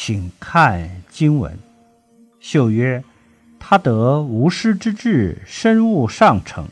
[0.00, 1.58] 请看经文。
[2.38, 3.02] 秀曰
[3.58, 6.68] ：“他得无师之智，深悟上乘，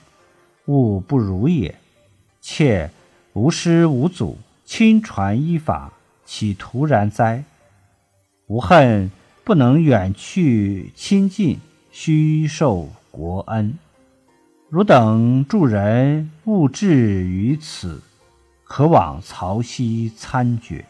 [0.67, 1.75] 悟不如也。
[2.41, 2.89] 且
[3.33, 5.93] 无师无祖，亲传依法，
[6.25, 7.43] 岂徒然哉？
[8.47, 9.11] 吾恨
[9.43, 11.59] 不能远去亲近，
[11.91, 13.77] 虚受国恩。
[14.71, 18.01] 汝等助人勿至于此，
[18.63, 20.85] 可往曹溪参决。”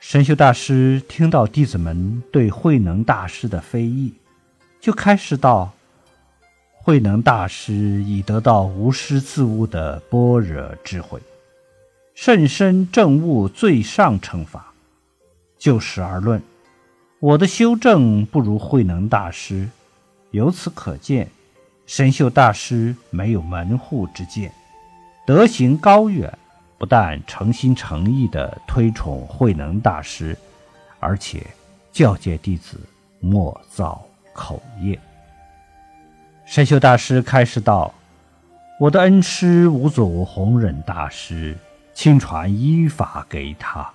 [0.00, 4.14] 神秀大师听到弟子们对慧能大师的非议，
[4.80, 5.72] 就开始道
[6.82, 11.20] ：“慧能大师已得到无师自悟的般若智慧，
[12.14, 14.72] 甚深正悟最上乘法。
[15.58, 16.42] 就实而论，
[17.18, 19.68] 我的修正不如慧能大师。
[20.30, 21.30] 由此可见，
[21.86, 24.50] 神秀大师没有门户之见，
[25.26, 26.36] 德行高远。”
[26.80, 30.34] 不但诚心诚意地推崇慧能大师，
[30.98, 31.46] 而且
[31.92, 32.80] 教诫弟子
[33.20, 34.98] 莫造口业。
[36.46, 37.92] 神秀大师开示道
[38.80, 41.54] ：“我的恩师五祖弘忍大师
[41.92, 43.86] 亲传依法给他，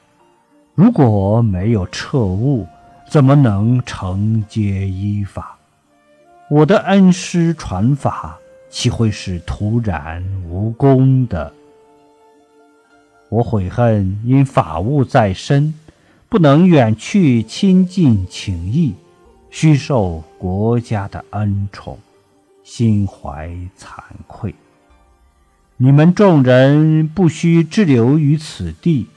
[0.76, 2.68] 如果没有彻悟，
[3.10, 5.58] 怎么能承接依法？
[6.52, 8.38] 我的恩师传法，
[8.70, 11.52] 岂会是徒然无功的？”
[13.30, 15.74] 我悔恨，因法务在身，
[16.30, 18.94] 不能远去亲近情谊，
[19.50, 21.98] 虚受国家的恩宠，
[22.64, 24.54] 心怀惭愧。
[25.78, 29.08] 你们众人不须滞留于此地，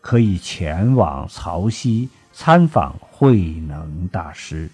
[0.00, 4.68] 可以前往曹溪参访慧能大师，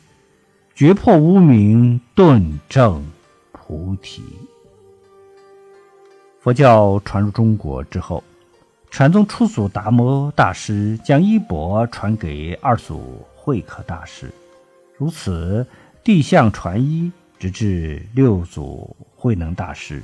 [0.74, 3.04] 绝破污名，顿证
[3.52, 4.22] 菩提。
[6.40, 8.24] 佛教传入中国之后。
[8.90, 14.32] 禅宗初祖达摩大师将衣钵传给二祖慧可大师，
[14.96, 15.64] 如此
[16.02, 20.02] 地相传衣，直至六祖慧能大师。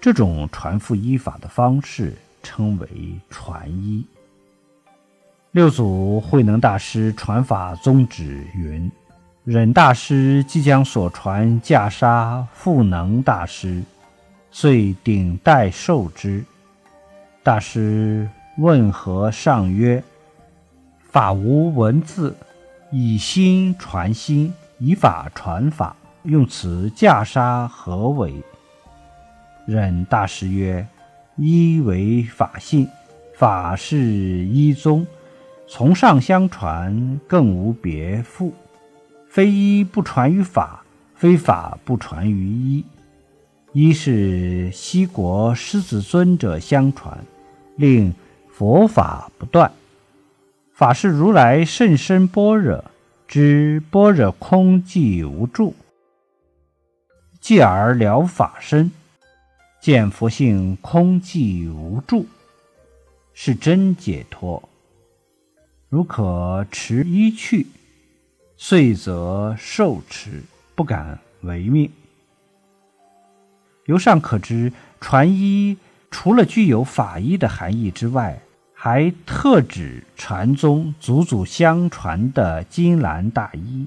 [0.00, 2.88] 这种传付衣法的方式称为
[3.30, 4.04] 传衣。
[5.52, 8.90] 六祖慧能大师传法宗旨云：
[9.44, 13.80] 忍大师即将所传袈裟赋能大师，
[14.50, 16.42] 遂顶戴受之。
[17.44, 20.00] 大师问和上曰
[21.10, 22.36] ：“法无文字，
[22.92, 25.96] 以心传心，以法传法。
[26.22, 28.32] 用此袈裟何为？”
[29.66, 30.86] 忍大师曰
[31.34, 32.86] ：“一为法性，
[33.34, 35.04] 法是一宗，
[35.66, 38.54] 从上相传，更无别复。
[39.28, 40.84] 非一不传于法，
[41.16, 42.84] 非法不传于一。
[43.72, 47.18] 一是西国狮子尊者相传。”
[47.76, 48.14] 令
[48.50, 49.72] 佛法不断，
[50.72, 52.84] 法是如来甚深般若，
[53.26, 55.74] 知般若空寂无住，
[57.40, 58.90] 继而了法身，
[59.80, 62.26] 见佛性空寂无住，
[63.32, 64.68] 是真解脱。
[65.88, 67.66] 如可持一去，
[68.56, 70.42] 遂则受持，
[70.74, 71.90] 不敢违命。
[73.86, 75.76] 由上可知，传一。
[76.12, 78.40] 除了具有法医的含义之外，
[78.74, 83.86] 还特指禅宗祖祖相传的金兰大衣，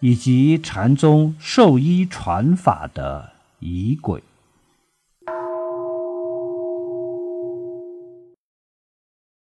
[0.00, 4.20] 以及禅宗授衣传法的仪轨。